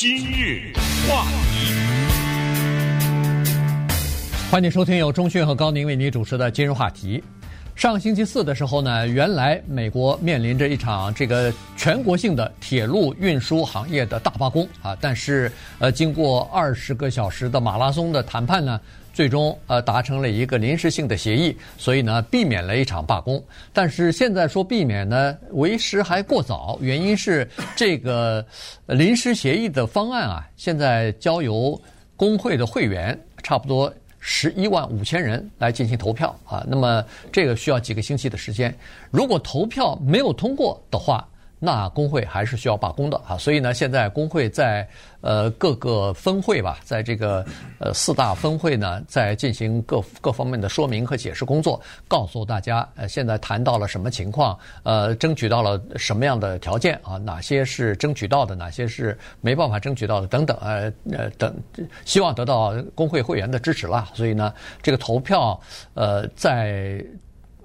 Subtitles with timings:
[0.00, 0.72] 今日
[1.08, 1.74] 话题，
[4.48, 7.20] 欢迎收听由钟讯和高宁为您主持的今日话题。
[7.74, 15.50] 上星期四的时候呢，原来美国面临着一场这个全国性的铁路运输行业的大罢工啊，但是
[15.80, 18.80] 呃，经过二十个小时的马拉松的谈判呢。
[19.18, 23.42] 最终呃达成了一个临时性的协议，所以呢避免了一场罢工。
[23.72, 26.78] 但是现在说避免呢，为时还过早。
[26.80, 27.44] 原因是
[27.74, 28.46] 这个
[28.86, 31.76] 临时协议的方案啊，现在交由
[32.14, 36.64] 工会的会员差不多十一万五千人来进行投票啊。
[36.68, 38.72] 那么这个需要几个星期的时间。
[39.10, 41.28] 如果投票没有通过的话，
[41.58, 44.88] 那工会还是需要罢工的啊，所以呢，现在工会在
[45.20, 47.44] 呃各个分会吧，在这个
[47.80, 61.52] 呃四大分会呢，在进行各各方面的说明和解释工作，告诉大家呃现在谈到了什么情况，呃争取到了什么样的条件啊，哪些是争取到的，哪些是没办法争取到的等等呃呃等，
[62.04, 64.08] 希望得到工会会员的支持啦。
[64.14, 65.60] 所以呢，这个投票
[65.94, 67.04] 呃在。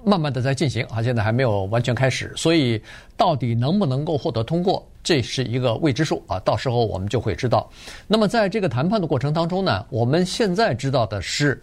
[0.05, 2.81] 慢慢的在进行啊，现在还没有完全开始，所以
[3.15, 7.69] 到底能不能够获得通过，这是一个未知数啊，到时候我们就会知道。
[8.07, 11.61] 那么在这个谈判的过程当中呢，我们现在知道的是，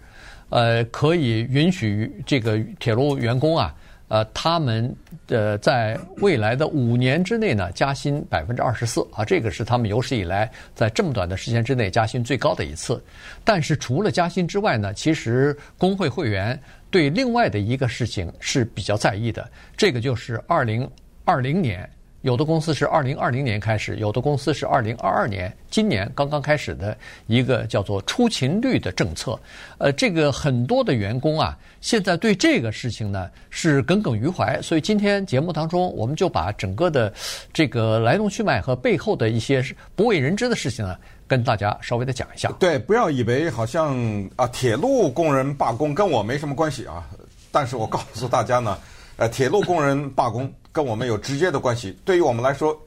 [0.49, 3.75] 呃，可以允许这个铁路员工啊。
[4.11, 4.93] 呃，他们
[5.29, 13.01] 的在未来的五年之内呢，加薪百分之二十四啊，这个是他们有史以来在这么短的时间之内加薪最高的一次。
[13.45, 20.91] 但是除了加薪之外呢，其实工会会员对另外的一个事情是比较在意的，这个就是二零
[21.25, 21.89] 二零年。
[22.23, 26.95] 有的公司是二零二零年开始，有的公司是二零二二年，今年刚刚开始的
[27.27, 29.41] 一个叫做出勤率的政策。
[29.79, 34.61] 呃，这个很多的员工啊，现在对这个事情呢是耿耿于怀。
[34.61, 37.11] 所以今天节目当中，我们就把整个的
[37.55, 39.65] 这个来龙去脉和背后的一些
[39.97, 42.53] 不为人知的事情呢，跟大家稍微的讲一下。
[42.59, 43.97] 对，不要以为好像
[44.37, 47.03] 啊，铁路工人罢工跟我没什么关系啊。
[47.51, 48.77] 但是我告诉大家呢，
[49.17, 50.53] 呃，铁路工人罢工。
[50.73, 51.99] 跟我们有直接的关系。
[52.05, 52.79] 对于我们来说，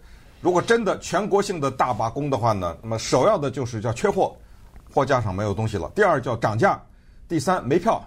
[0.42, 4.36] 如果真的全国性的大罢工的话呢，那么首要的就是叫缺货，
[4.94, 5.92] 货架上没有东西了。
[5.96, 6.82] 第二叫涨价，
[7.28, 8.06] 第三没票，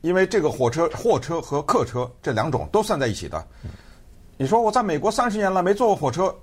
[0.00, 3.44] 因为这个火车、货车和客车这两种都算在一起的。
[4.36, 6.34] 你说我在美国三十年了没坐过火车，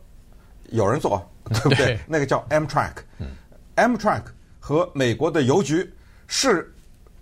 [0.69, 1.97] 有人坐， 对不对？
[2.07, 4.23] 那个叫 Amtrak，Amtrak
[4.59, 5.89] 和美国的邮局
[6.27, 6.73] 是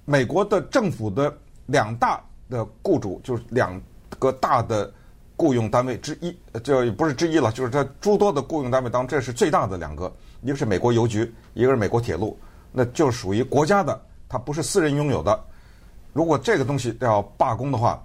[0.05, 1.35] 美国的政府的
[1.67, 3.79] 两大的雇主，就是两
[4.17, 4.91] 个大的。
[5.35, 10.11] 雇佣单位之一，这不是之一了，就是这诸多的雇佣单位当中，这是最大的两个，
[10.41, 12.37] 一个是美国邮局，一个是美国铁路，
[12.71, 13.99] 那就属于国家的，
[14.29, 15.43] 它不是私人拥有的。
[16.13, 18.01] 如果这个东西要罢工的话，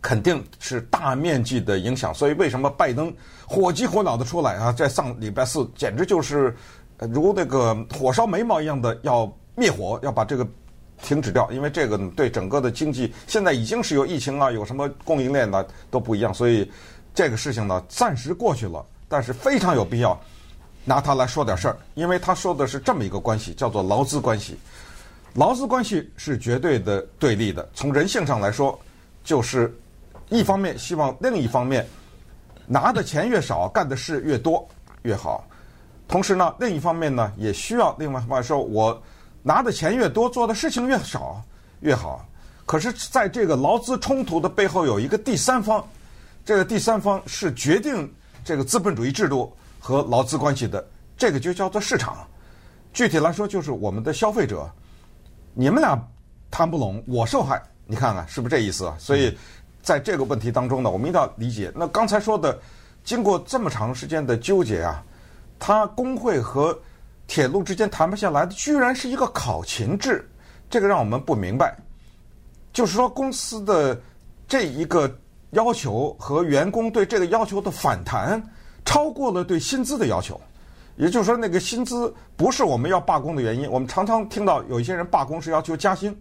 [0.00, 2.14] 肯定是大面积的影响。
[2.14, 3.12] 所以为什么拜登
[3.46, 6.56] 火急火燎的出来啊，在上礼拜四简直就是
[6.98, 10.46] 如那个火烧眉毛一样的要灭火，要把这个。
[11.02, 16.70] 停止掉，因为这个对整个的经济现在已经是有疫情啊，有什么供应链的都不一样，所以
[17.14, 20.20] 这个事情呢暂时过去了，但是非常有必要
[20.84, 24.56] 拿它来说点事儿，因为他说的是这么一个关系，叫做劳资关系。
[25.34, 28.78] 劳资关系是绝对的对立的，从人性上来说，
[29.22, 29.72] 就是
[30.30, 31.86] 一方面希望另一方面
[32.66, 34.66] 拿的钱越少，干的事越多
[35.02, 35.46] 越好，
[36.08, 39.00] 同时呢，另一方面呢也需要另外话说我。
[39.48, 41.42] 拿的钱越多，做的事情越少，
[41.80, 42.22] 越好。
[42.66, 45.82] 可是，在这个劳资冲突的背后，有一个第三方，
[46.44, 48.12] 这个第三方是决定
[48.44, 49.50] 这个资本主义制度
[49.80, 52.28] 和劳资关系的，这个就叫做市场。
[52.92, 54.70] 具体来说，就是我们的消费者。
[55.54, 55.98] 你们俩
[56.50, 57.58] 谈不拢，我受害。
[57.86, 58.92] 你看看是不是这意思？
[58.98, 59.34] 所以，
[59.80, 61.72] 在这个问题当中呢，我们一定要理解。
[61.74, 62.60] 那刚才说的，
[63.02, 65.02] 经过这么长时间的纠结啊，
[65.58, 66.78] 他工会和。
[67.28, 70.26] 铁路之间谈不下来的，居然是一个考勤制，
[70.70, 71.76] 这个让我们不明白。
[72.72, 74.00] 就是说，公司的
[74.48, 75.14] 这一个
[75.50, 78.42] 要求和员工对这个要求的反弹，
[78.84, 80.40] 超过了对薪资的要求。
[80.96, 83.70] 也就是说，那个薪资不是我们要罢工的原因。
[83.70, 86.18] 我们常常听到有一些人罢工是要求加薪，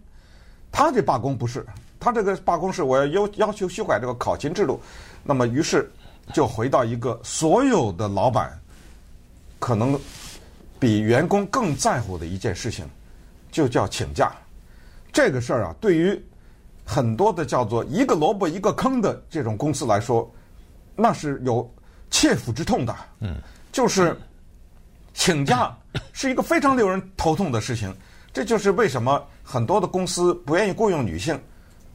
[0.71, 1.65] 他这罢工不是，
[2.01, 4.79] 他这个罢工是我要要要求修改这个考勤制度。
[5.23, 5.89] 那么，于是
[6.33, 8.51] 就回到一个所有的老板
[9.57, 9.97] 可能。
[10.79, 12.87] 比员工更在乎的一件事情，
[13.51, 14.31] 就叫请假。
[15.11, 16.19] 这个事儿啊，对于
[16.85, 20.29] 很多的叫做一个萝卜一个坑的这种公司来说，
[20.95, 21.69] 那是有
[22.09, 22.95] 切肤之痛的。
[23.19, 23.37] 嗯，
[23.71, 24.15] 就是
[25.13, 25.75] 请假
[26.13, 27.93] 是一个非常令人头痛的事情。
[28.31, 31.39] 这就是为什么很多的公司不愿意雇佣女性。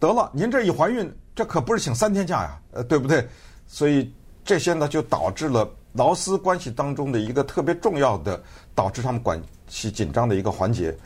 [0.00, 3.25] 得了，您这一怀孕，这可不是请三天假呀，呃，对不对？
[3.69, 4.12] 所以
[4.44, 8.42] 这些呢，就导致了劳资关系当中的一个特别重要的
[8.74, 10.96] 导致他们关系紧张的一个环节。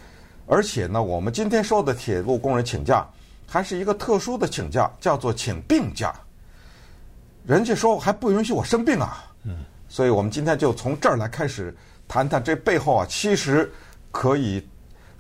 [0.46, 3.06] 而且呢，我们今天说的铁路工人请假，
[3.46, 6.14] 还是一个特殊的请假，叫做请病假。
[7.44, 9.24] 人家说还不允许我生病啊。
[9.44, 9.64] 嗯。
[9.88, 11.74] 所以我们今天就从这儿来开始
[12.08, 13.72] 谈谈这背后啊，其实
[14.10, 14.64] 可以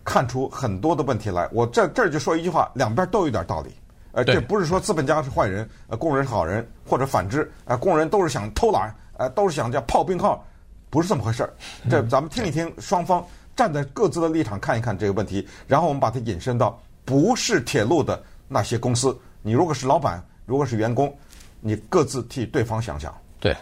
[0.04, 1.48] 看出很多的问题来。
[1.52, 3.70] 我这这儿就说一句话，两边都有点道理。
[4.10, 10.44] 呃，这不是说资本家是坏人，呃，工人是好人，或者反之，呃，工人都是想偷懒，呃，都是想叫炮兵号，
[10.90, 11.52] 不是这么回事儿。
[11.88, 13.24] 这咱们听一听双方
[13.54, 19.16] 站在各自的立场看一看这个问题，然后我们把它引申到不是铁路的那些公司。
[19.42, 21.14] 你如果是老板，如果是员工，
[21.60, 23.14] 你各自替对方想想。
[23.40, 23.56] 对。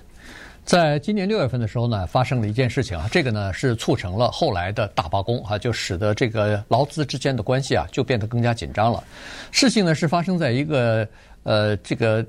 [0.65, 9.05] 在今年六月份的时候呢，发生了一件事情啊，这个呢是促成了后来的大罢工啊，就使得这个劳资之间的关系啊就变得更加紧张了。
[9.51, 11.07] 事情呢是发生在一个
[11.43, 12.25] 呃这个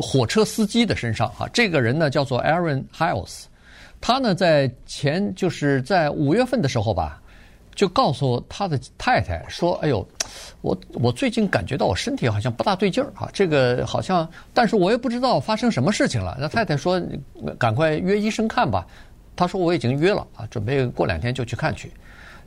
[0.00, 3.44] 火车司机的身上啊，这个人呢叫做 Aaron Hiles，
[4.00, 7.20] 他呢在前就是在五月份的时候吧。
[7.74, 10.04] 就告诉他的太太说：“哎呦，
[10.62, 17.00] 我我最近感觉到我身体好像不大对劲儿啊，这个好像，但是我也不知道发生什么事情了。”那太太说
[17.56, 18.84] ：“赶快约医生看吧。”
[19.36, 21.92] 他说：“我已经约了啊，准备过两天就去看去。”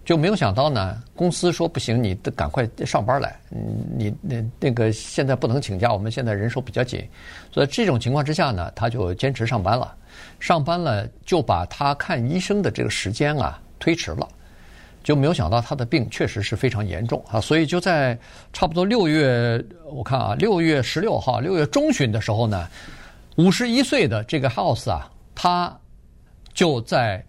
[0.04, 3.40] 就没有想到呢，公司说不行，你得赶快上班来。
[3.52, 3.60] 嗯，
[3.98, 7.08] 你那那个现在不能请假，我们现在人手比较紧，
[7.52, 9.96] 所以这种情况之下呢，他就坚持上班了。
[10.40, 14.28] 上班了就把他看医生的这个时间啊推迟了。
[15.04, 18.16] 就没有想到他的病确实是非常严重啊，所以就在
[18.54, 19.60] 差不多六月，
[19.92, 22.68] 我看啊，六月十六号，六月中旬的时候呢，
[23.36, 25.76] 五十一岁的这个 House 啊，他
[26.54, 27.26] 就在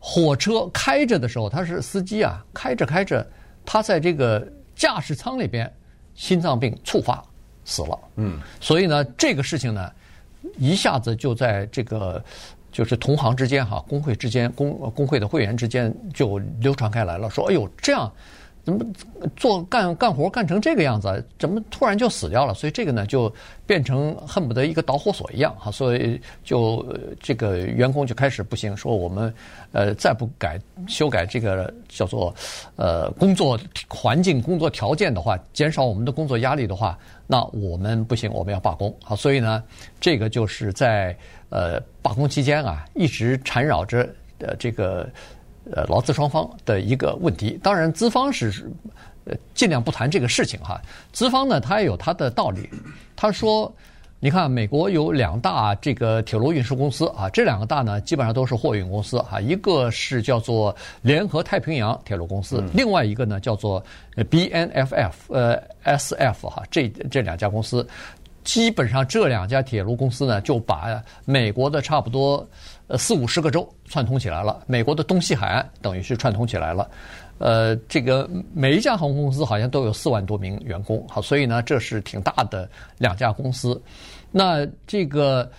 [0.00, 3.24] 火车开着的时候，他是司机啊，开着开着，
[3.64, 4.44] 他在这个
[4.74, 5.72] 驾驶舱里边
[6.14, 7.22] 心脏病触发
[7.64, 7.98] 死了。
[8.16, 9.92] 嗯，所以呢，这个事情呢，
[10.56, 12.20] 一下子就在这个。
[12.72, 18.08] 就是同行之间哈，工会之间，工工会的会员之间就流传开来了，说：“哎呦，这样
[18.64, 18.84] 怎么
[19.36, 21.24] 做干干活干成这个样子？
[21.38, 23.32] 怎么突然就死掉了？”所以这个呢，就
[23.66, 25.70] 变成恨不得一个导火索一样哈。
[25.70, 26.84] 所以就
[27.20, 29.32] 这个员工就开始不行，说我们
[29.72, 32.34] 呃再不改修改这个叫做
[32.76, 33.58] 呃工作
[33.88, 38.94] 环境、工作条件的话，减少我们的工作压力的话，那我们不行，我们要罢工。
[39.02, 39.62] 好，所以呢，
[40.00, 41.16] 这个就是在。
[41.52, 44.08] 呃，罢工期间啊，一直缠绕着
[44.38, 45.10] 呃这个
[45.72, 47.58] 呃劳资双方的一个问题。
[47.62, 48.70] 当然，资方是
[49.24, 50.80] 呃尽量不谈这个事情哈。
[51.12, 52.68] 资方呢，他也有他的道理。
[53.16, 53.72] 他说，
[54.18, 59.40] 你看，美国有两大这个铁路运输公司啊，这两个大呢，基本上都是货运公司哈。
[59.40, 63.82] 一个是叫做联合太平洋铁路公司，另外一个呢叫做
[64.16, 67.86] BNFF 呃 SF 哈，这这两家公司。
[68.42, 72.44] 基本上这两家铁路公司呢，就把美国的差不多
[72.90, 74.62] 呃四五十个州串通起来了。
[74.66, 76.90] 美国的东西海岸等于是串通起来了。
[77.38, 83.80] 呃，这个每一家航空公司好像都有四万多名员工，好，所以呢，这是挺大的两家公司。
[84.30, 85.50] 那这个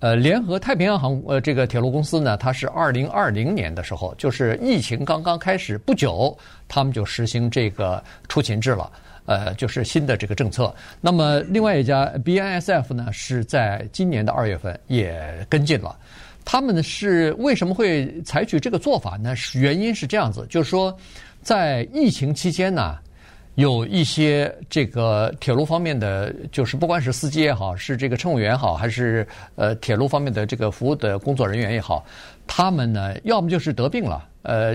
[0.00, 6.34] 呃联合太平洋航呃这个铁路公司呢，它是二零二零年的时候，就是疫情刚刚开始不久，
[6.68, 8.90] 他们就实行这个出勤制了。
[9.26, 10.74] 呃，就是新的这个政策。
[11.02, 15.94] 那么，另外一家 BNSF 呢，是在今年的二月份也跟进了。
[16.50, 19.34] 他们呢是为什么会采取这个做法呢？
[19.54, 20.96] 原因是这样子，就是说，
[21.42, 22.96] 在疫情期间呢，
[23.56, 32.02] 有一些这个铁路方面的，就是不管是司机也好，是这个乘务员也好，还是呃铁路方面的这个服务的工作人员也好，
[32.46, 34.26] 他们呢，要么就是得病了。
[34.40, 34.74] 呃，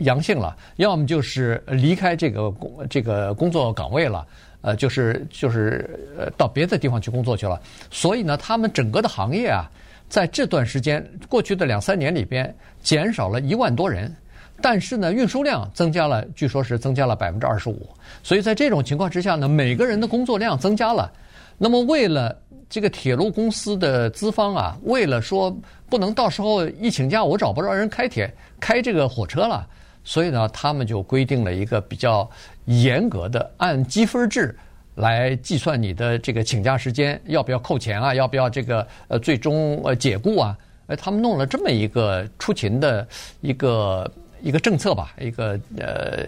[0.00, 4.26] 阳性了，要么就是离开这个工这个工作岗位了，
[4.60, 5.88] 呃，就是就是
[6.18, 7.58] 呃到别的地方去工作去了。
[7.90, 9.70] 所以呢，他们整个的行业啊，
[10.08, 14.14] 在这段时间过去的两三年里边，减少了一万多人，
[14.62, 17.88] 但是呢，运输量增加了，据说是增加了百分之二十五。
[18.22, 21.12] 所以在这种情况之下呢，每个人的工作量增加了。
[21.58, 22.34] 那么为了
[22.70, 25.54] 这个铁路公司的资方啊，为了说
[25.90, 29.66] 不能到时候一请假，我找不着人开铁开这个火车了，
[30.04, 32.28] 所以呢，他们就规定了一个比较
[32.64, 34.56] 严格的按积分制
[34.98, 38.14] 来计算你的这个请假时间，要不要扣钱啊？
[38.14, 40.56] 要不要这个呃最终呃解雇啊？
[40.88, 43.06] 呃，他们弄了这么一个出勤的
[43.40, 44.10] 一个
[44.42, 46.26] 一个政策吧，一个呃，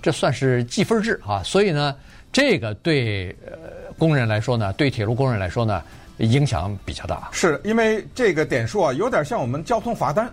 [0.00, 1.42] 这算是计分制啊。
[1.42, 1.94] 所以呢，
[2.32, 3.82] 这个对呃。
[3.98, 5.80] 工人来说呢，对铁路工人来说呢，
[6.16, 7.28] 影响比较大。
[7.30, 10.28] 是因为这个点数啊，有点像我们交通罚单，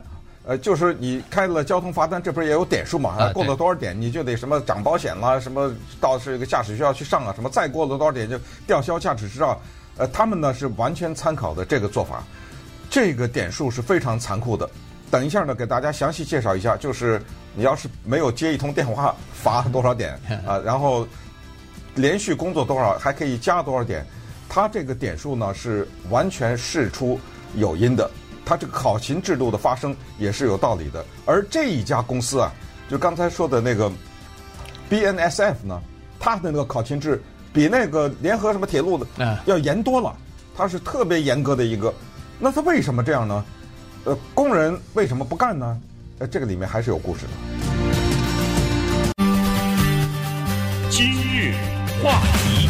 [0.49, 3.11] 呃，就是你开了交通罚单，这不是也有点数嘛？
[3.19, 9.61] 啊，过了多少点你就得什么涨保险啦，什么到这个驾驶学校去上啊，什么再过了多少点就吊销驾驶执照。
[9.97, 12.23] 呃，他们呢是完全参考的这个做法。
[12.89, 14.67] 这个点数是非常残酷的。
[15.11, 17.21] 等一下呢，给大家详细介绍一下，就是
[17.53, 20.57] 你要是没有接一通电话，罚多少点 啊？
[20.65, 21.07] 然后
[21.93, 24.03] 连续工作多少还可以加多少点？
[24.49, 27.19] 他这个点数呢是完全事出
[27.53, 28.09] 有因的，
[28.49, 31.05] 它这个考勤制度的发生也是有道理的。
[31.23, 32.51] 而这一家公司啊，
[32.89, 33.91] 就刚才说的那个
[34.89, 35.79] BNSF 呢，
[36.19, 37.21] 它的那个考勤制
[37.53, 39.05] 比那个联合什么铁路的
[39.45, 40.15] 要严多了，
[40.57, 41.93] 它是特别严格的一个。
[42.39, 43.45] 那它为什么这样呢？
[44.05, 45.79] 呃，工人为什么不干呢？
[46.17, 47.31] 呃，这个里面还是有故事的。
[50.89, 51.53] 今日
[52.01, 52.67] 话题，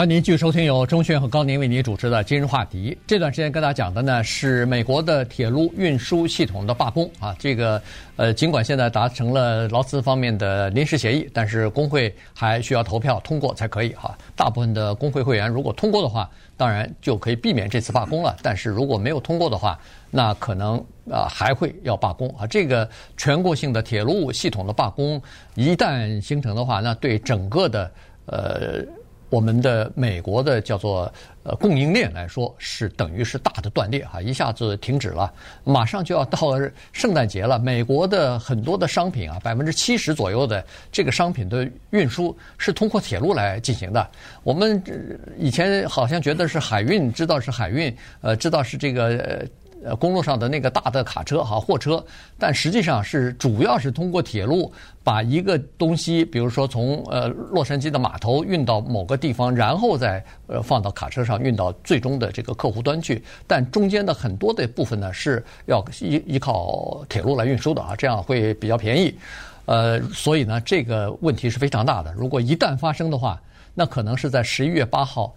[0.00, 2.92] 欢迎您继续收听由钟迅和高宁为您主持的《今日话题》。
[3.06, 7.82] 这段时间跟大家讲的呢是美国的铁路运输系统的罢工啊，这个。
[8.16, 14.16] 呃，尽管现在达成了劳资方面的临时协议，但是工会还需要投票通过才可以哈。
[14.34, 18.34] 大部分的工会会员如果通过的话，当然就可以避免这次罢工了。
[18.42, 19.78] 但是如果没有通过的话，
[20.10, 22.46] 那可能啊还会要罢工啊。
[22.46, 22.88] 这个
[23.18, 25.20] 全国性的铁路系统的罢工
[25.56, 27.92] 一旦形成的话，那对整个的
[28.24, 28.82] 呃。
[29.30, 31.10] 我们的美国的叫做
[31.44, 35.32] 呃供应链来说，是等于是大的断裂哈，一下子停止了，
[35.64, 36.58] 马上就要到
[36.92, 37.58] 圣诞节了。
[37.58, 44.06] 美国的很多的商品啊，百分之七十左右的这个商品的运输是通过铁路来进行的。
[44.42, 44.82] 我们
[45.38, 49.46] 以前好像觉得是海运，知道是海运，呃，知道是这个。
[49.82, 52.04] 呃，公路上的那个大的卡车哈，货车，
[52.38, 54.70] 但实际上是主要是通过铁路
[55.02, 63.24] 把一个东西，比如说从呃洛杉矶的码头运到某个地方，然后再呃放到卡车上运到最终的这个客户端去。
[63.46, 69.14] 但中间的很多的部分呢，是要依依靠铁路来运输的啊，这样会比较便宜。
[69.64, 72.12] 呃，所以呢，这个问题是非常大的。
[72.12, 73.40] 如果一旦发生的话，
[73.74, 75.34] 那可能是在十一月八号。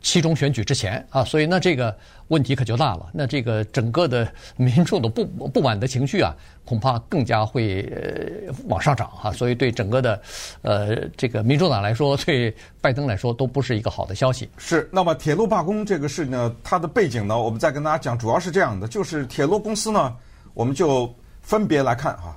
[0.00, 1.96] 期中选举之前啊，所以那这个
[2.28, 3.08] 问题可就大了。
[3.12, 4.26] 那这个整个的
[4.56, 6.32] 民众的不不满的情绪啊，
[6.64, 9.32] 恐怕更加会呃往上涨哈。
[9.32, 10.20] 所以对整个的
[10.62, 14.48] 呃这个民主党来说，对拜登来说都不是一个好的消息。
[14.58, 14.88] 是。
[14.92, 20.14] 那么铁路罢工这个事呢，它的背景呢，我们再跟大家讲，主要是这样的，就是铁路公司呢，
[20.54, 21.12] 我们就
[21.42, 22.36] 分别来看哈。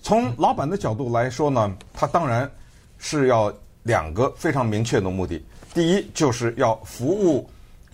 [0.00, 2.48] 从老板的角度来说呢，他当然
[2.98, 5.44] 是要两个非常明确的目的。
[5.78, 7.48] 第一就是要服务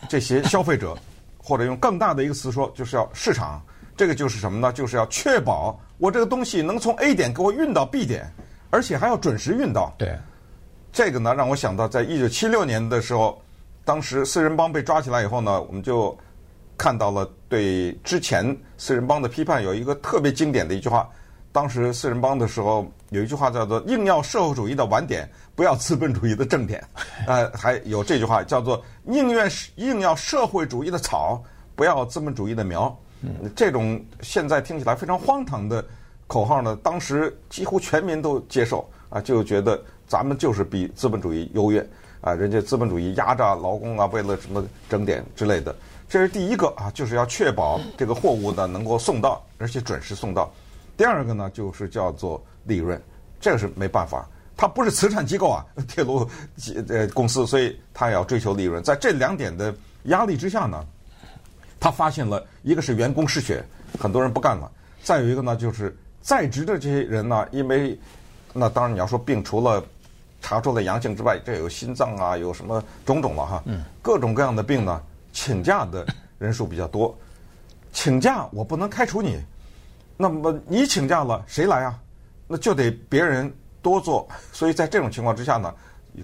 [0.08, 0.96] 这些消费者，
[1.36, 3.60] 或者用更大的一个词说，就是要市场。
[3.94, 4.72] 这个就是什么呢？
[4.72, 8.26] 就是要确保我这个东西能从 A 点给我运到 B 点，
[8.70, 9.94] 而且还要准时运到。
[9.98, 10.18] 对，
[10.94, 13.38] 这个呢让我想到，在一九七六年的时候，
[13.84, 16.16] 当时四人帮被抓起来以后呢，我们就
[16.78, 21.06] 看到了对之前四人帮的批判，有一个特别经典的一句话。
[21.52, 26.82] 当时四人帮的时候有一句话叫做“硬要社会主义的晚点，不要资本主义的正点”，
[27.28, 31.40] 呃，还有这句话叫做“宁愿硬要社会主义的草，
[31.76, 32.94] 不要资本主义的苗”。
[33.54, 35.82] 这种现在听起来非常荒唐的
[36.26, 41.86] 口号呢，当时几乎全民都接受啊，就觉得咱们就是比资本主义优越
[42.20, 45.74] 啊，人家资本主义压榨劳工啊，为了什么整点之类的。
[46.08, 50.52] 这是第一个啊，就是要确保这个货物呢能够送到，而且准时送到。
[50.96, 53.00] 第二个呢，就是叫做利润，
[53.40, 56.28] 这个是没办法，它不是慈善机构啊， 铁路
[56.88, 58.82] 呃公司，所以它也要追求利润。
[58.82, 59.74] 在这两点的
[60.04, 60.84] 压力之下呢，
[61.80, 63.64] 他发现了一个是员工失血，
[63.98, 64.70] 很多人不干了；
[65.02, 67.98] 再有一个呢，就是在职的这些人呢，因为
[68.52, 69.84] 那当然你要说病，除了
[70.40, 73.64] 查出了阳性之外，这有心脏啊，有什么种种了哈，
[74.00, 76.06] 各种各样的病呢，请假的
[76.38, 77.16] 人数比较多，
[77.92, 79.40] 请假我不能开除你。
[80.16, 81.98] 那么你请假了，谁来啊？
[82.46, 83.52] 那就得别人
[83.82, 84.28] 多做。
[84.52, 85.74] 所以在这种情况之下呢，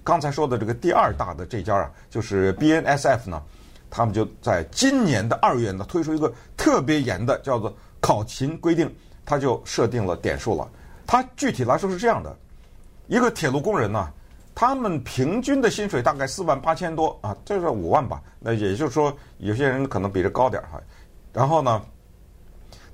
[0.03, 3.41] 刚才说的这个第二大的这家啊，就是 BNSF 呢，
[3.89, 8.89] 他们就在今年的二月呢推出一个特别严的叫做考勤规定，
[9.25, 10.69] 他就设定了点数了。
[11.05, 12.33] 它具体来说是这样的：
[13.07, 14.09] 一个铁路工人呢，
[14.55, 18.21] 他们平均的薪水大概四万八千多啊，这是五万吧？
[18.39, 20.81] 那也就是说，有些人可能比这高点儿哈。
[21.33, 21.81] 然后呢？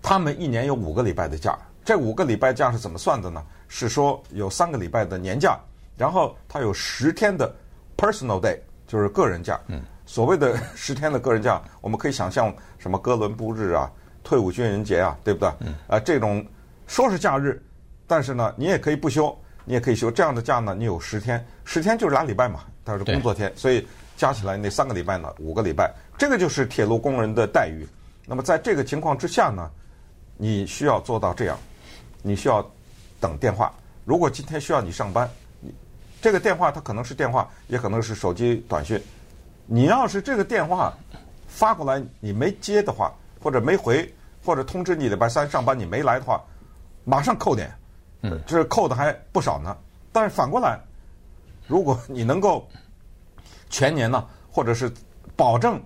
[0.01, 3.44] 他们一年有五个礼拜的假，这五个礼拜假是怎么算的呢？
[3.68, 5.60] 是说有三个礼拜的年假，
[5.98, 7.54] 然后他有十天的
[7.98, 9.60] personal day，就是个人假。
[9.68, 13.92] 嗯，所谓的 十天的个人假，我们可以想象什么哥伦布日啊、
[14.24, 15.51] 退伍军人节啊，对不对？
[15.60, 16.46] 嗯，啊，这种
[16.88, 17.62] 说是假日，
[18.06, 20.10] 但是呢，你也可以不休，你也可以休。
[20.10, 23.86] 这样的假呢，你有十天，十天就是俩礼拜嘛，它是工作天，所以
[24.16, 27.86] 加起来那三个礼拜呢，五个礼拜，这个就是铁路工人的待遇。
[28.25, 29.70] 那么在这个情况之下呢？
[30.38, 31.58] 你需要做到这样，
[32.22, 32.63] 你需要
[33.20, 33.74] 等电话。
[34.06, 35.29] 如果今天需要你上班，
[35.60, 35.74] 你
[36.22, 39.01] 这个电话它可能是电话，也可能是手机短信。
[39.65, 40.96] 你要是这个电话
[41.48, 44.13] 发过来你没接的话，或者没回，
[44.46, 46.41] 或者通知你礼拜三上班你没来的话，
[47.03, 47.70] 马上扣点，
[48.22, 49.75] 嗯，这扣的还不少呢。
[50.13, 50.79] 但是反过来，
[51.67, 52.65] 如果你能够
[53.70, 54.91] 全年呢，或者是
[55.36, 55.82] 保证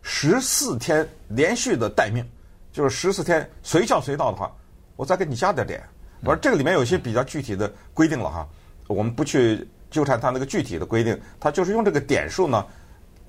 [0.00, 2.26] 十四天连续的待命，
[2.76, 4.54] 就是十四天随叫随到的话，
[4.96, 5.82] 我再给你加点点。
[6.20, 8.46] 我说这个里面有一些比较具体的规定了哈，
[8.86, 12.66] 我们不去纠缠它那个具体的规定，它就是用这个点数呢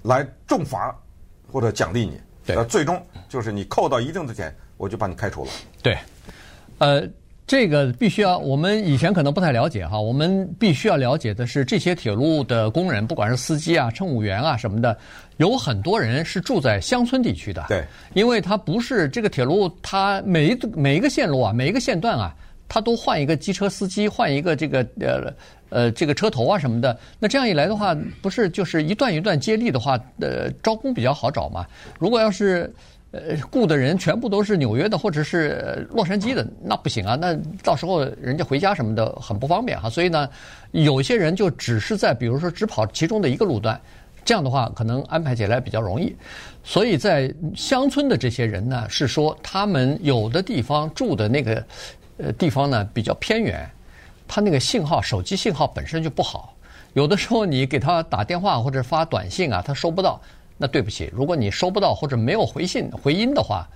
[0.02, 0.94] 来重罚
[1.50, 2.20] 或者奖励你。
[2.46, 5.52] 对，最终就是你扣到一定的点，我就把你开除了。
[5.82, 5.98] 对，
[6.80, 7.08] 呃。
[7.48, 9.98] 这个必须要，我们以前可能不太了解哈。
[9.98, 14.98] 我们必须要了解的是，这些铁路的工人，不管是司机啊、乘务员啊什么的，
[15.38, 17.64] 有很多人是住在乡村地区的。
[17.70, 22.36] 对，因为它不是这个铁路，它每一每一个线路啊，每一个线段啊，
[22.68, 25.34] 它都换一个机车司机，换一个这个呃
[25.70, 27.00] 呃这个车头啊什么的。
[27.18, 31.66] 那这样一来的话，不是就是一段一段接力的话，呃，招工比较好找嘛。
[31.98, 32.70] 如果要是
[33.28, 37.16] 呃，雇的人全部都是纽约的或者是洛杉矶的，那不行啊！
[37.16, 39.90] 那到时候人家回家什么的很不方便哈。
[39.90, 40.30] 所以呢，
[40.72, 43.80] 有些人就只是在比如说只跑其中的一个路段，
[44.24, 46.16] 这样的话可能安排起来比较容易。
[46.64, 51.64] 所以在乡村的这些人呢，是说他们有的地方住的那个
[52.18, 53.70] 呃地方呢比较偏远，
[54.28, 56.54] 他那个信号手机信号本身就不好，
[56.94, 60.22] 有的时候你给他打电话或者发短信啊，他收不到。
[60.58, 63.68] 那对不起，如果你收不到或者没有回信回音的话，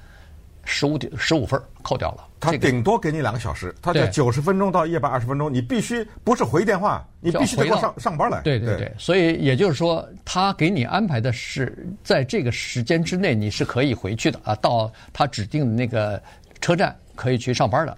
[0.64, 2.28] 十五点十五分扣掉了。
[2.40, 8.42] 他顶多给你两个小时，他在九十分钟到一百二十分钟，你必须不是回电话，你必须得上上班来。
[8.42, 16.22] 对对对，所以也就是说，他给你安排的是在这个时间之内，你是可以回去的啊，到他指定的那个
[16.60, 17.98] 车站可以去上班的。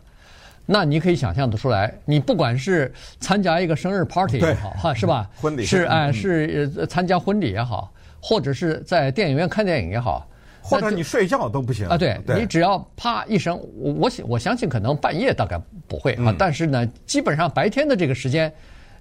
[0.65, 5.29] 那你可以想象得出来，你不管是参加一个生日 party 也好哈，是吧？
[5.35, 7.91] 婚礼是哎，是参加婚礼也好。
[8.25, 10.25] 或者是在电影院看电影也好，
[10.61, 11.97] 或者你睡觉都不行啊。
[11.97, 18.49] 对，你只要啪一声，我我我相信可能半夜大概不会啊，但是呢，基本上白天的这个时间，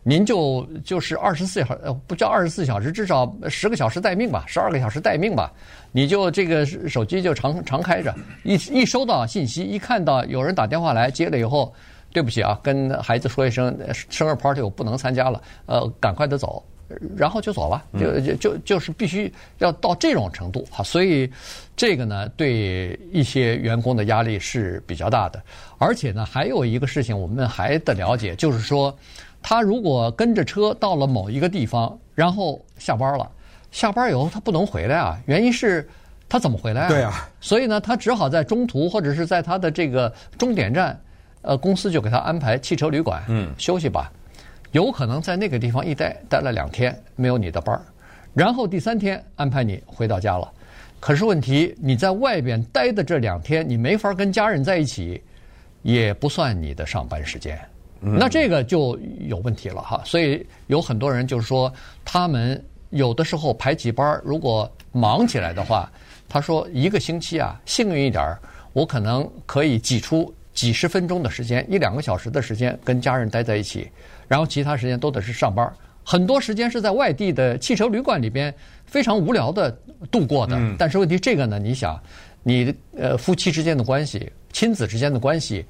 [0.02, 5.52] 您就就是二十四小时，呃，不叫二十四小时，至少十个小时待命吧，十二个小时待命吧。
[5.92, 11.72] 你就这个手机就常常开着，一一收到信息，一看到有人打电话来接了以后，
[12.12, 16.60] 对不起啊，跟孩子说一声生日 party 我不能参加了，呃，赶快的走。
[17.16, 21.30] 然后就走了，就就就就是必须要到这种程度哈，所以
[21.76, 25.42] 这个呢，对一些员工的压力是比较大的。
[25.78, 28.96] 而且呢，还有一个事情我们还得了解，就是说，
[29.42, 33.28] 他如果跟着车到了某一个地方，然后下班了，
[33.70, 35.88] 下班以后他不能回来啊，原因是
[36.28, 36.88] 他怎么回来啊？
[36.88, 40.98] 对啊，所以呢，他只好在中途或者是在他的这个终点站，
[41.42, 44.12] 呃，公司就给他安排汽车旅馆，嗯，休息吧。
[44.72, 47.82] 有可能在那个地方一待待了两天，没有你的班儿，
[48.34, 50.50] 然后第三天安排你回到家了。
[50.98, 55.22] 可是问题，你在外边待的这两天，你没法跟家人在一起，
[55.82, 57.58] 也不算你的上班时间。
[58.00, 60.00] 那这个就有问题了哈。
[60.04, 61.72] 所以有很多人就是说，
[62.04, 65.90] 他们有的时候排几班，如果忙起来的话，
[66.28, 68.38] 他说一个星期啊，幸运一点儿，
[68.72, 73.88] 我可能可以挤出几十分钟的时间，一两个小时的时间跟家人待在一起。
[74.28, 75.70] 然后其他时间都得是上班，
[76.04, 78.52] 很多时间是在外地的汽车旅馆里边
[78.84, 79.70] 非常无聊的
[80.10, 80.58] 度过的。
[80.78, 82.00] 但是问题这个呢，你想，
[82.42, 85.64] 你呃夫妻之间的关系、亲子之间的关系，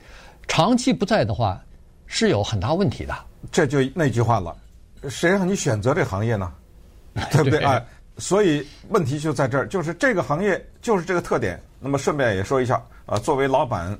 [0.48, 1.60] 长期不在的话，
[2.06, 3.14] 是有很大问题的。
[3.50, 4.56] 这就那句话了，
[5.08, 6.52] 谁让你选择这行业呢？
[7.30, 7.82] 对不对啊？
[8.18, 11.60] 所以问题就在这儿，就是这个行业就是这个特点。
[11.80, 13.98] 那么顺便也说一下啊，作为老板。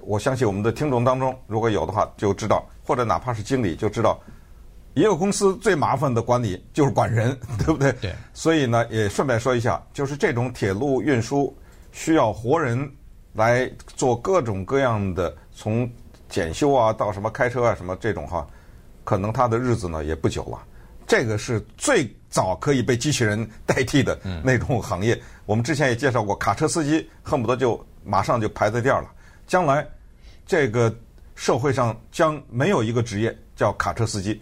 [0.00, 4.20] 我相信我们的听众当中，如果有的话，就知道，或者哪怕是经理，就知道，
[4.94, 7.92] 一个公司最麻烦的管理就是管人，对不对？
[8.00, 8.14] 对。
[8.34, 11.56] 所以呢，也顺便说一下，就是这种铁路运输
[11.92, 12.90] 需要活人
[13.34, 15.90] 来做各种各样的，从
[16.28, 18.46] 检修啊到什么开车啊什么这种哈，
[19.04, 20.58] 可能他的日子呢也不久了。
[21.06, 25.20] 这个是最早可以被机器人代替的那种行业。
[25.44, 29.10] 我们之前也介绍过，卡车司机恨不得就马上就排在第二了。
[29.46, 29.86] 将来，
[30.46, 30.94] 这个
[31.42, 34.40] 社会上将没有一个职业叫卡车司机。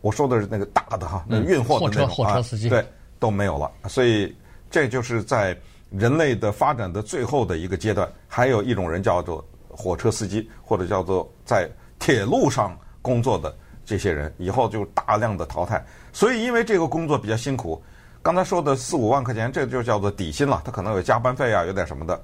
[0.00, 2.84] 我说的是那个大的哈，那运货的那种啊，对，
[3.20, 3.70] 都没有了。
[3.88, 4.34] 所以
[4.68, 5.56] 这就是在
[5.90, 15.80] 人类的发展的最后的一个阶段，还有一种人叫做火车司机，或者叫做在铁路上工作的这些人，以后就大量的淘汰。
[16.12, 17.80] 所以因为这个工作比较辛苦，
[18.22, 22.20] 刚才说的四五万块钱，这就叫做底薪了，他可能有加班费啊，有点什么的。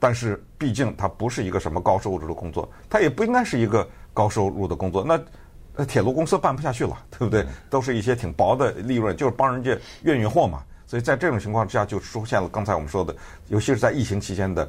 [0.00, 5.04] 但是毕竟它不是一个什么高收入的工作，它也不应该是一个高收入的工作。
[5.06, 7.46] 那铁路公司办不下去了，对不对？
[7.70, 10.62] 都是一些挺薄的利润，就是帮人家运运货嘛。
[10.86, 13.14] 所以在这种情况之下，就出现了刚才我们说的，
[13.48, 14.68] 尤其是在疫情期间的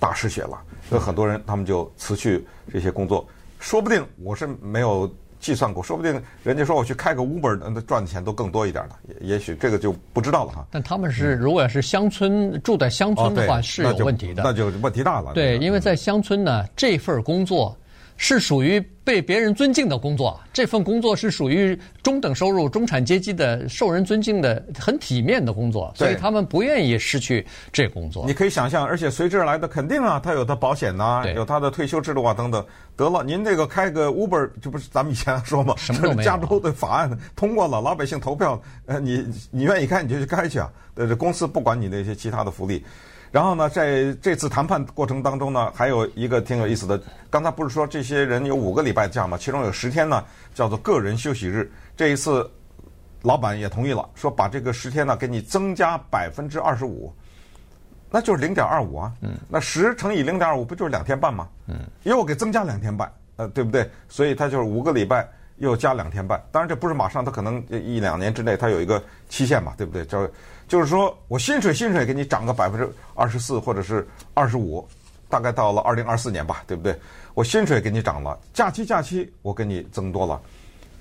[0.00, 0.60] 大失血了。
[0.88, 3.26] 所以很多人他们就辞去这些工作，
[3.60, 5.08] 说不定我是没有
[5.42, 8.96] 计算过，说不定人家说我去开个 Uber，那赚的钱都更多一点了。
[9.20, 10.66] 也也许这个就不知道了哈。
[10.70, 15.32] 但他们是如果要是乡村住在乡村的话，是有问题的，那就问题大了。
[15.34, 17.76] 对，因为在乡村呢，这份工作。
[18.22, 28.24] 是属于被别人尊敬的工作，这份工作是属于中等收入、中产阶级的、受人尊敬的、很体面的工作，所以他们不愿意失去这工作。
[28.24, 32.64] 你可以想象，而且随之而来的肯定啊，他有他保险呐、啊，有他的退休制度啊等等。
[32.94, 35.74] 得了，您这个开个 Uber，这不是咱们以前说嘛？
[35.76, 36.24] 什么都没有。
[36.24, 42.84] 加州的法案通过了，老百姓投票，呃，你你愿意开你就去开去啊，呃，这公司不管你那些其他的福利。
[43.32, 47.00] 然后呢，在这次谈判过程当中呢，还有一个挺有意思的。
[47.30, 49.38] 刚才不是说这些人有五个礼拜假吗？
[49.38, 50.22] 其中有十天呢，
[50.54, 51.72] 叫做个人休息日。
[51.96, 52.48] 这一次，
[53.22, 57.10] 老板也同意了，说把这个十天呢给你增加百分之二十五，
[58.10, 59.10] 那就是零点二五啊。
[59.22, 59.30] 嗯。
[59.48, 61.48] 那十乘以零点二五不就是两天半吗？
[61.68, 61.76] 嗯。
[62.02, 63.90] 又给增加两天半，呃，对不对？
[64.10, 66.38] 所以他就是五个礼拜又加两天半。
[66.52, 70.04] 当然这不是马上，他可能一两年之内他有一个期限嘛，对不对？
[70.04, 70.30] 这。
[70.68, 74.86] 就是说我薪水薪水给你涨个百分之二十四或者是二十五，
[75.28, 76.98] 大概到了二零二四年吧，对不对？
[77.34, 80.40] 我薪水给你涨了，假期假期我给你增多了，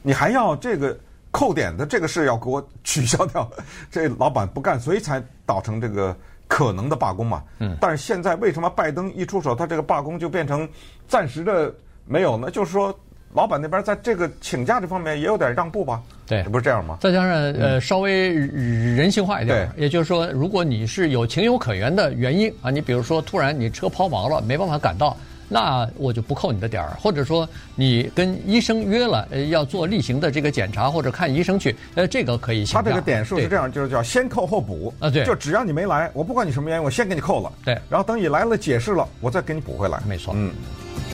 [0.02, 0.98] 你还要这个
[1.32, 3.50] 扣点的这个事要给我取消掉，
[3.90, 6.16] 这老板不干，所以才导成这个
[6.48, 7.44] 可能的罢工嘛。
[7.60, 7.78] 嗯。
[7.80, 10.68] 但是现在为什么拜登一出手，他这个罢工就变成
[11.08, 11.74] 暂时的
[12.06, 12.50] 没有呢？
[12.52, 12.98] 就是说。
[13.34, 16.04] 老板那边在这个请假这方面也有点让步吧？
[16.32, 16.98] 对，不是这样吗？
[17.02, 25.18] 再加上呃，稍微人性化一点，也就是说，如果你是有情有可原的原因啊，你比如说突然你车抛锚了，没办法赶到，
[25.50, 32.76] 那我就不扣你的点儿，或者说你跟医生约了要做例行的这个检查或者看医生去，呃，这个可以请。
[32.76, 40.02] 他这个点数是这样，就是叫先扣后补啊，对，就只要你没来，我不管你什么原因，我先给你扣了，对，然后等你来了解释了，我再给你补回来。
[40.08, 40.50] 没错，嗯。